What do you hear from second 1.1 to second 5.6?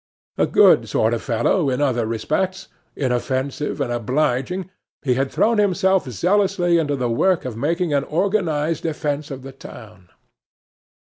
of fellow in other respects, inoffensive and obliging, he had thrown